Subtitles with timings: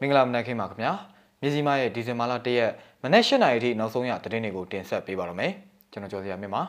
[0.00, 0.92] မင်္ဂလာမနက်ခင်းပါခင်ဗျာ
[1.40, 2.70] မြစီမရဲ့ဒီဇင်ဘာလ၁ရက်
[3.02, 5.52] မနက်၈နာရီထိနောက်ဆုံးရသတင်းတွေကိုတင်ဆက်ပေးပါရမယ်
[5.92, 6.62] ကျွန်တော်ကျော်စရာမြင့်ပါ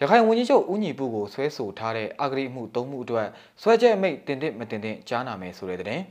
[0.00, 3.26] ရခိုင်ဝန်ကြီးချုပ်ဦးညီပူကိုဆွဲဆိုထားတဲ့အဂရိမှု၃မှုအတွက်
[3.62, 6.02] ဆွဲချက်အမိတ်တင်တင်မတင်တင်ကြားနာမယ်ဆိုတဲ့သတင်း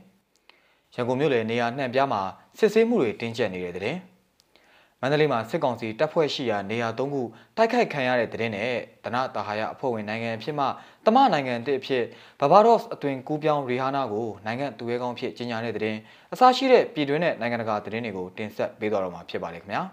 [0.96, 2.22] ရန်ကုန်မြို့လေနေရာနှံ့ပြားမှာ
[2.58, 4.17] စစ်ဆေးမှုတွေတင်းကျပ်နေတဲ့သတင်းမ
[5.08, 7.22] န္တလေးမှာစစ်ကောင်စီတပ်ဖွဲ့ရှိရာနေရာ၃ခု
[7.58, 10.66] တိုက်ခိုက်ခံရတဲ့တဲ့နဲ့တနတာဟာယအဖွဲ့ဝင်နိုင်ငံအဖြစ်မှ
[11.06, 12.04] တမနိုင်ငံတစ်အဖြစ်
[12.40, 15.96] ဘဘာဒေ့စ်အသွင်ကူးပြောင်းရီဟာနာကိုနိုင်ငံသူရဲကောင်းဖြစ်ကြီးညာတဲ့တဲ့
[16.34, 19.84] အစရှိတဲ့ပြည်တွင်းနဲ့နိုင်ငံတကာသတင်းတွေကိုတင်ဆက်ပေးသွားတော့မှာဖြစ်ပါတယ်ခင်ဗျာ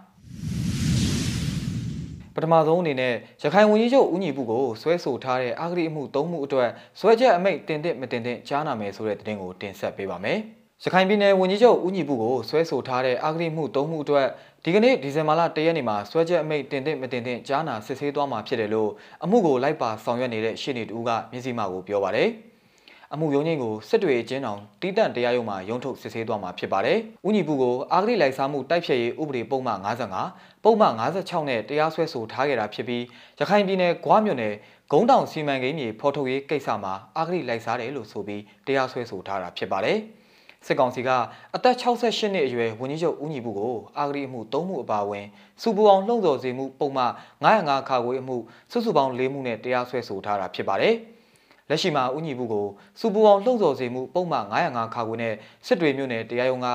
[2.34, 10.40] ပထမဆုံးအနေနဲ့ရခိုင်ဝန်ကြီးချုပ်ဦးညီပုကိုဆွဲဆိုထားတဲ့အဂတိအမှု၃မှုအတွက်ဆွဲချက်အမိန့်တင်တဲ့မတင်တဲ့ကြားနာမယ်ဆိုတဲ့သတင်းကိုတင်ဆက်ပေးပါမယ်။
[10.82, 14.26] ရခိုင်ပြည်နယ်ဝန်ကြီးချုပ်ဦးညီပုကိုဆွဲဆိုထားတဲ့အဂတိမှု၃မှုအတွက်
[14.64, 18.90] ဒီကနေ့ဒီဇင်ဘာလ၁ရက်နေ့မှာဆွဲချက်အမိန့်တင်တဲ့မတင်တဲ့ကြားနာစစ်ဆေးသွားမှာဖြစ်တယ်လို့
[19.24, 22.28] အမှုကိုလိုက်ပါဆောင်ရွက်နေတဲ့ရှေ့နေတူကမြစည်းမကိုပြောပါတယ်။
[23.12, 33.02] အမှုရုံးချင်းကိုစစ်တွေအကျဉ်းအောင်တီးတန့်တရားရုံးမှာရုံးထုတ်စစ်ဆေးသွားမှာဖြစ်ပါတယ်။ဦးညီပုကိုအာဂတိလိုက်စားမှုတိုက်ဖျက်ရေးဥပဒေပုံမှန်55ပုံမှန်56နဲ့တရားစွဲဆိုထားခဲ့တာဖြစ်ပြီး
[33.38, 34.54] ရခိုင်ပြည်နယ်ဂွားမြို့နယ်
[34.92, 39.98] ဂုံးတောင်စီမံကိန်းမြေဖော်ထုတ်ရေးကိစ္စမှာအာဂတိလိုက်စားတယ်လို့ဆိုပြီးတရားစွဲဆိုထားတာဖြစ်ပါတယ်။
[40.66, 41.10] စစ်ကောင်စီက
[41.54, 45.26] အသက်68နှစ်အရွယ်ဝန်ကြီးချုပ်ဦးညီပုကိုအာဂရီအမှု၃မှုအပါအဝင်
[45.62, 47.12] စူပူအောင်လှုံ့ဆော်စေမှုပုံမှန်
[47.44, 48.36] 905ခါခွေအမှု
[48.72, 50.94] စုစုပေါင်း၄မှုနဲ့တရားစွဲဆိုထားတာဖြစ်ပါတယ်။
[51.68, 52.66] လက်ရှိမှာဦးညီပုကို
[53.00, 55.34] စူပူအောင်လှုံ့ဆော်စေမှုပုံမှန်905ခါခွေနဲ့
[55.66, 56.68] စစ်တွေမြို့နယ်တရားရုံးက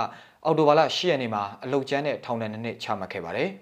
[0.46, 3.50] အော်တိုဘာလ10ရက်နေ့မှာအလုတ်ကျန်းတဲ့ထောင်ဒဏ်နှစ်နှစ်ချမှတ်ခဲ့ပါတယ်။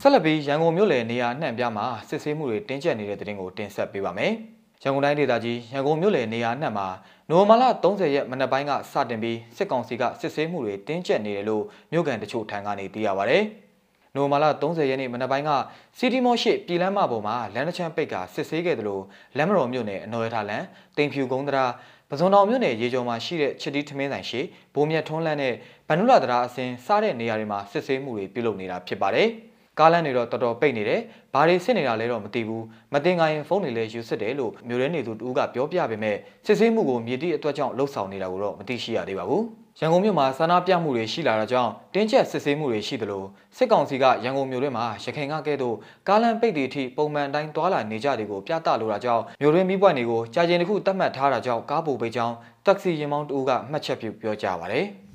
[0.00, 4.34] ဆက်လက်ပြီးရန်ကုန်မြို့လယ်နေရာနှံ့ပြမှာစစ်ဆေးမှုတွေတင်းကျပ်နေတဲ့တဲ့တင်ကိုတင်ဆက်ပေးပါမယ်။
[4.82, 6.88] ရန်ကုန်တိုင်းဒေသကြီးရန်ကုန်မြို့လယ်နေရာနှံ့မှာ
[7.28, 13.38] နိုဝင်ဘာလ30ရက်မနက်ပိုင်းကစတင်ပြီးစစ်ကောင်စီကစစ်ဆေးမှုတွေတင်းကျပ်နေတယ်လို့မြို့ကန်တချို့ထံကနေသိရပါဗျ။
[14.14, 15.50] နိုဝင်ဘာလ30ရက်နေ့မနက်ပိုင်းက
[15.98, 19.02] စီတီမော့ရှိပြည်လမ်းမပေါ်မှာလမ်းတစ်ချမ်းပိတ်ကစစ်ဆေးခဲ့တယ်လို့
[19.36, 20.62] လမ်းမတော်မြို့နယ်အနော်ရထားလန်
[20.96, 21.64] တင်ဖြူကုန်းတရာ
[22.10, 24.40] ပဇွန်တော်မြို့နယ်ရေကျော်မှာရှိတဲ့ချစ်တီးထမင်းဆိုင်ရှိ
[24.74, 25.54] ဘိုးမြတ်ထွန်းလန်းနဲ့
[25.88, 29.28] ဗန္ဓုလတရာအစင်စားတဲ့နေရာတွေမှာစစ်ဆေးမှုတွေပြုလုပ်နေတာဖြစ်ပါတယ်။
[29.78, 31.00] ကားလမ်းတွေတော့တော်တော်ပိတ်နေတယ်။
[31.34, 32.62] ဘာတွေစစ်နေတာလဲတော့မသိဘူး။
[32.92, 36.16] မတင်ငါရင်ဖုန်းတွေလည်းယူစစ်တယ်လို့မျိုးရဲနေသူတူကပြောပြပေမဲ့
[36.46, 39.44] စစ်ဆေးမှုကိုမြေတိအတွက်ကြောင့်လှုပ်ဆောင်နေတာကိုတော့မသိရှိရသေးပါဘူး။
[39.80, 43.22] ရန်ကုန်မြို့မှာဆန္ဒပြမှုတွေရှိလာတာကြောင့်တင်းကျပ်စစ်ဆေးမှုတွေရှိသလို
[43.56, 45.76] စစ်ကောင်စီကရန်ကုန်မြို့တွင်းမှာရခိုင်ကကဲ့သို့
[46.08, 52.34] ကားလမ်းပိတ်တွေအထိပုံမှန်တိုင်းသွာလာနေကြတွေကိုပြသလိုတာကြောင့်မြို့တွင်းမိပွိုင်တွေကိုကြာကျင်တစ်ခုတတ်မှတ်ထားတာကြောင့်ကားပိုပိတ်ကြောင်း
[52.64, 54.88] တက်ဆီရင်မောင်းတူကမှတ်ချက်ပြုပြောကြားပါရယ်။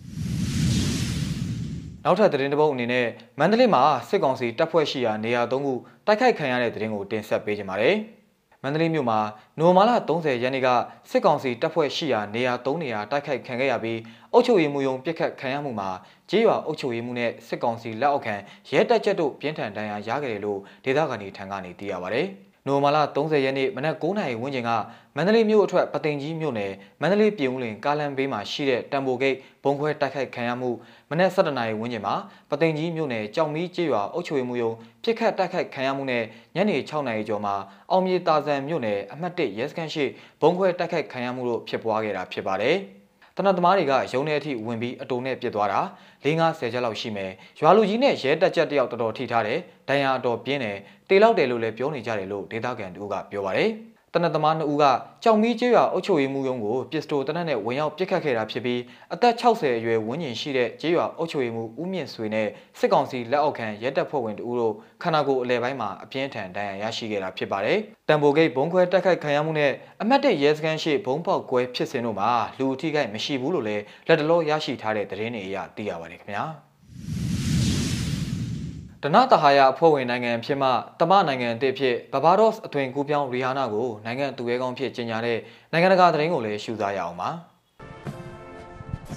[2.06, 3.08] နောက်ထပ်သတင်းတစ်ပုဒ်အနေနဲ့
[3.40, 5.74] မန္တလေးမှာစစ်ကောင်စီတပ်ဖွဲ့ရှိရာနေရာ၃ခု
[6.06, 7.98] တိုက်ခိုက်ခံရတဲ့သတင်းကိုတင်ဆက်ပေးကြပါမယ်။
[8.64, 9.20] မန္တလေးမြို့မှာ
[9.60, 10.70] နိုမာလာ30ရက်နေ့က
[11.10, 14.00] စစ်ကောင်စီတပ်ဖွဲ့ရှိရာနေရာ၃နေရာတိုက်ခိုက်ခံခဲ့ရပြီး
[14.34, 15.90] အုပ်ချုပ်ရေးမှူးရုံးပြစ်ခတ်ခံရမှုမှာ
[16.30, 18.36] ကြေးရွာအုပ်ချုပ်ရေးမှူးနဲ့စစ်ကောင်စီလက်အောက်ခံ
[18.72, 22.24] ရဲတပ်ချက်တို့ပြင်းထန်ဒဏ်ရာရခဲ့တယ်လို့ဒေသခံတွေထံကနေသိရပါဗျ။
[22.68, 24.72] နိုမာလာ30ရက်နေ့မနက်9:00နာရီဝန်းကျင်က
[25.16, 30.70] မန္တလေးမြို့အထက်ပသိမ်ကြီးမြို့နယ်မန္တလေးပြည်ဦးလင်ကားလမ်းဘေးမှာရှိတဲ့တံပိုဂိတ်ဘုံခွဲတိုက်ခိုက်ခံရမှု
[31.10, 32.16] မနက်7:00နာရီဝန်းကျင်မှာ
[32.50, 36.24] ပသိမ်ကြီးမြို့နယ်ကြောင်မီးကျေးရွာအုပ်ချုပ်ရေးမှူးရုံးပြစ်ခတ်တိုက်ခိုက်ခံရမှုနဲ့
[36.56, 37.56] ညနေ6:00နာရီကျော်မှာ
[37.92, 40.06] အောင်မြေတာဆန်မြို့နယ်အမှတ်1ရဲစခန်းရှိ
[40.42, 42.78] ဘုံခွဲတိုက်ခိုက်ခံရမှုတို့ဖြစ်ပွားခဲ့တာဖြစ်ပါတယ်။
[43.38, 45.80] တနတ်သမားတွေကရုံထဲအထိဝင်ပြီးအတုံနဲ့ပြစ်သွားတာ
[46.24, 50.78] ၄50ချက်လောက်ရှိမယ်ရွာလူကြီးနဲ့ရဲတက်ချက်တယောက်တော်တော်ထိထားတယ်ဒဏ်ရာအတော်ပြင်းတယ်
[51.10, 53.70] တေလောက်တယ်လို့လည်းပြောနေကြတယ်လို့ဒေသခံတို့ကပြောပါတယ်
[54.14, 54.86] တနတ်သမား2ဦးက
[55.24, 58.82] ကြောင်မီးကျေးရွာအုပ်ချုပ်ရေးမှူးရုံးကိုပစ္စတိုတနတ်နဲ့ဝင်ရောက်ပစ်ခတ်ခဲ့တာဖြစ်ပြီး
[59.14, 62.48] အသက်60အရွယ်ဝန်းကျင်ရှိတဲ့ကျေးရွာအုပ်ချုပ်ရေးမှူးဦးမြင့်ဆွေနဲ့
[62.80, 64.74] စစ်ကောင်စီလက်အောက်ခံရဲတပ်ဖွဲ့ဝင်တို့တို့
[65.04, 67.78] ခန္ဓာကိုယ်အလဲပိုင်းမှာအပြင်းထန်ဒဏ်ရာရရှိခဲ့တာဖြစ်ပါတယ်။
[68.10, 69.72] တံပိုဂိတ်ဘုံခွဲတိုက်ခိုက်ခံရမှုနဲ့
[70.02, 76.46] အမတ်တဲ့ရဲစခန်းရှိဘုံပေါက်ကွဲဖြစ်စဉ်တို့မှာလူအထိခိုက်မရှိဘူးလို့လည်းလက်တလောရရှိထားတဲ့သတင်းတွေအရသိရပါတယ်ခင်ဗျာ။
[79.06, 80.70] ဒနတဟာယအဖွဲ့ဝင်နိုင်ငံဖြစ်မှ
[81.00, 85.38] တမနိုင်ငံအသစ်ဖြစ်ဘဘာဒေ့စ်အသွင်ကူးပြောင်းရီဟာနာကိုနိုင်ငံသူရဲကောင်းဖြစ်ကြေညာတဲ့
[85.72, 87.30] နိုင်ငံတကာသတင်းကိုလည်းရှုစားရအောင်ပါ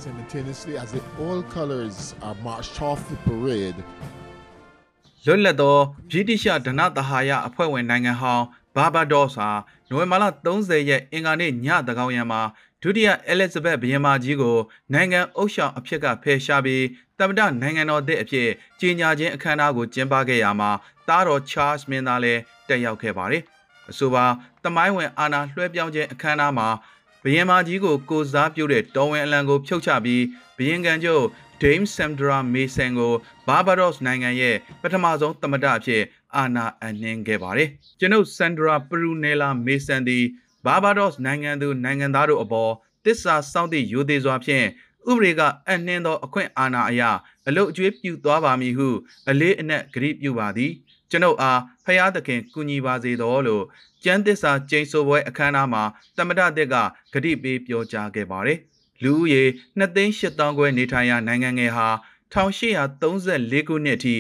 [0.05, 3.79] simultaneously as the all colors are marched off the parade
[5.25, 5.77] လွတ်လပ်သော
[6.11, 8.45] ဗြိတိရှဒနတဟာယအဖွဲ့ဝင်နိုင်ငံဟောင်း
[8.77, 9.51] ဘာဘာဒေ့စ်ဟာ
[9.89, 12.43] နိုဝင်ဘာလ30ရက်အင်္ဂါနေ့ညသကောင်ရံမှာ
[12.83, 14.57] ဒုတိယအဲလစ်ဇဘက်ဘုရင်မကြီးကို
[14.93, 16.85] နိုင်ငံအုပ်ဆောင်အဖြစ်ကဖယ်ရှားပြီး
[17.21, 18.49] တမ္ပတနိုင်ငံတော်သစ်အဖြစ်
[18.81, 20.71] ကြီးညာခြင်းအခမ်းအနားကိုကျင်းပခဲ့ရမှာ
[21.09, 23.43] တားတော်ချားစ်မင်းသားလည်းတက်ရောက်ခဲ့ပါတယ်။
[23.91, 24.25] အဆိုပါ
[24.65, 26.69] တမိုင်းဝင်အာဏာလွှဲပြောင်းခြင်းအခမ်းအနားမှာ
[27.23, 30.23] ဘုရင်မကြီးကိုကိုစားပြုတဲ့တော်ဝင်အလံကိုဖြုတ်ချပြီး
[30.57, 31.25] ဘုရင်ကန်ချုပ်
[31.63, 33.13] Dame Sandra Mason ကို
[33.49, 36.03] Barbados နိုင်ငံရဲ့ပထမဆုံးသမ္မတအဖြစ်
[36.37, 37.69] အာဏာအနှင်းခဲ့ပါတယ်။
[37.99, 40.25] ကျွန်ုပ် Sandra Prunella Mason သည်
[40.67, 42.73] Barbados နိုင်ငံသူနိုင်ငံသားတို့အပေါ်
[43.05, 44.67] တစ္ဆာစောင့်သည့်ယူသေးစွာဖြင့်
[45.11, 47.03] ဥပဒေကအနှင်းသောအခွင့်အာဏာအရ
[47.49, 48.89] အလုတ်အကျွေးပြုသွားပါမည်ဟု
[49.31, 50.73] အလေးအနက်ဂရုပြုပါသည်
[51.11, 53.65] ကျွန်ုပ်အားဖရာသခင်ကူညီပါစေတော်လို့
[54.05, 55.83] ကျမ်းသစ္စာကျိန်ဆိုပွဲအခမ်းအနားမှာ
[56.17, 56.77] တမ္မတသက်က
[57.13, 58.59] ဂတိပေးပြောကြားခဲ့ပါတယ်
[59.03, 59.43] လူဦးရေ
[59.79, 61.89] 2,800ခွဲနေထိုင်ရာနိုင်ငံငယ်ဟာ
[62.33, 64.17] 1834ခုနှစ်အထိ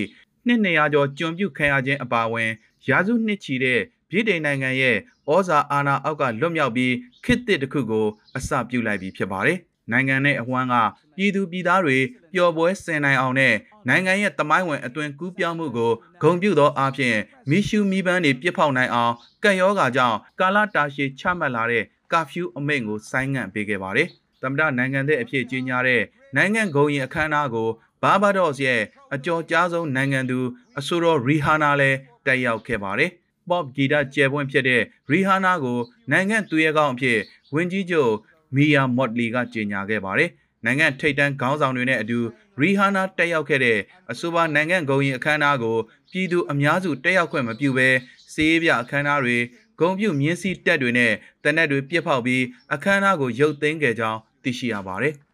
[0.46, 2.50] နှစ်200ကျော်ကျွန်ပြုခံရခြင်းအပါအဝင်
[2.88, 3.80] ရာစုနှစ်ချီတဲ့
[4.10, 4.96] ပြည်ထိုင်နိုင်ငံရဲ့
[5.32, 6.94] ဩဇာအာဏာအောက်ကလွတ်မြောက်ပြီး
[7.24, 8.06] ခေတ်သစ်တစ်ခုကို
[8.36, 9.58] အစပြုလိုက်ပြီးဖြစ်ပါတယ်။
[9.90, 10.74] နိုင်ငံနဲ့အဝန်းက
[11.16, 11.98] ပြည်သူပြည်သားတွေ
[12.32, 13.54] ပျော်ပွဲဆင်နိုင်အောင်နဲ့
[13.88, 15.92] နိုင်ငံရဲ့တမိုင်းဝင်အသွင်ကူးပြောင်းမှုကို
[16.22, 17.18] ဂုဏ်ပြုသောအားဖြင့်
[17.50, 19.12] မိရှုမိပန်းတွေပြစ်ဖောက်နိုင်အောင်
[19.44, 24.08] ကံရောဂါကြောင့်ကာလတာရှည်ချမှတ်လာတဲ့ကာဖျူးအမိန့်ကိုဆိုင်းငံ့ပေးခဲ့ပါတယ်။
[24.42, 26.02] သမ္မတနိုင်ငံသစ်အဖြစ်ကြီးညာတဲ့
[26.36, 27.68] နိုင်ငံဂုဏ်ရင်အခမ်းအနားကို
[28.02, 28.82] ဘာဘာဒေ့စ်ရဲ့
[29.14, 30.38] အကျော်ကြားဆုံးနိုင်ငံသူ
[30.78, 33.10] အဆိုတော်ရီဟာနာလည်းတက်ရောက်ခဲ့ပါတယ်။
[33.48, 35.78] pop ဂီတကျယ်ပွင့်ဖြစ်တဲ့ရီဟာနာကို
[36.10, 37.18] နိုင်ငံသူရဲကောင်းအဖြစ်
[37.54, 38.12] ဝင်ကြီးချုပ်
[38.56, 40.30] မီယာမော့လီကကြေညာခဲ့ပါတယ်။
[40.64, 42.18] နိုင်ငံထိပ်တန်းခေါင်းဆောင်တွေနဲ့အတူ
[42.60, 43.78] ရီဟာနာတက်ရောက်ခဲ့တဲ့
[44.10, 45.76] အဆိုပါနိုင်ငံဂုဏ်ရင်အခမ်းအနားကို
[46.10, 47.88] ပြည်သူအများစုတက်ရောက်ခွင့်မပြုဘဲ
[48.34, 49.36] စေးပြအခမ်းအနားတွေ
[49.80, 51.12] ဂုံပြုမြင်းစည်းတက်တွေနဲ့
[51.44, 52.42] တနက်တွေပြစ်ဖောက်ပြီး
[52.74, 55.14] အခမ်းအနားကိုရုပ်သိမ်းခဲ့ကြောင်းသိရှိရပါတယ်။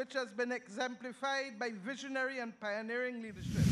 [0.00, 3.64] which has been exemplified by visionary and pioneering leadership.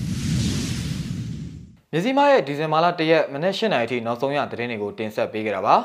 [1.93, 5.77] မြစည်းမရဲ့ဒီဇင်ဘာလ၁ရက်မနေ့၈နိုင်အထိနောက်ဆုံးရသတင်းတွေကိုတင်ဆက်ပေးကြတာပါ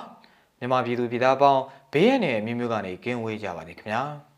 [0.60, 1.62] မြန်မာပြည်သူပြည်သားပေါင်း
[1.94, 4.03] ဘေးရန်နဲ့အမျိုးမျိုးကနေကင်းဝေးကြပါစေခင်ဗျာ။